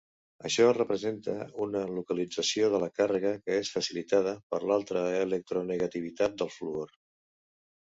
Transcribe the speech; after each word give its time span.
Això 0.49 0.63
representa 0.77 1.35
una 1.65 1.83
localització 1.99 2.71
de 2.77 2.81
la 2.85 2.89
càrrega 3.01 3.35
que 3.45 3.61
és 3.67 3.73
facilitada 3.77 4.37
per 4.53 4.65
l'alta 4.69 5.09
electronegativitat 5.23 6.45
del 6.45 6.57
fluor. 6.61 7.03